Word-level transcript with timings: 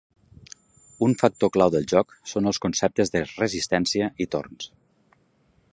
Un 1.07 1.13
factor 1.23 1.51
clau 1.57 1.73
del 1.75 1.85
joc 1.91 2.15
són 2.33 2.51
els 2.53 2.61
conceptes 2.65 3.15
de 3.17 3.21
"resistència" 3.29 4.11
i 4.27 4.31
"torns". 4.37 4.71